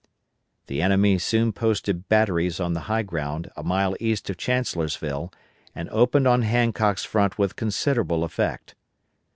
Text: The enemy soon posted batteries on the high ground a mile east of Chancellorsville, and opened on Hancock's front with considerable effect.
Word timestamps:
The 0.65 0.81
enemy 0.81 1.19
soon 1.19 1.51
posted 1.51 2.09
batteries 2.09 2.59
on 2.59 2.73
the 2.73 2.79
high 2.89 3.03
ground 3.03 3.51
a 3.55 3.61
mile 3.61 3.95
east 3.99 4.27
of 4.31 4.37
Chancellorsville, 4.37 5.31
and 5.75 5.87
opened 5.91 6.27
on 6.27 6.41
Hancock's 6.41 7.05
front 7.05 7.37
with 7.37 7.55
considerable 7.55 8.23
effect. 8.23 8.73